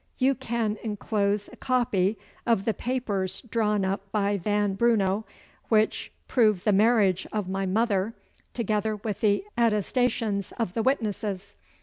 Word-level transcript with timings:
you 0.17 0.33
can 0.33 0.79
enclose 0.81 1.47
a 1.49 1.55
copy 1.55 2.17
of 2.47 2.65
the 2.65 2.73
papers 2.73 3.41
drawn 3.41 3.85
up 3.85 4.11
by 4.11 4.35
Van 4.35 4.75
Brunow, 4.75 5.25
which 5.69 6.11
prove 6.27 6.63
the 6.63 6.71
marriage 6.73 7.27
of 7.31 7.47
my 7.47 7.67
mother, 7.67 8.15
together 8.55 8.95
with 8.95 9.19
the 9.21 9.45
attestations 9.59 10.53
of 10.53 10.73
the 10.73 10.81
witnesses. 10.81 11.53